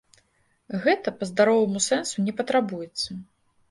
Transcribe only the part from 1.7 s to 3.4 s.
сэнсу не патрабуецца.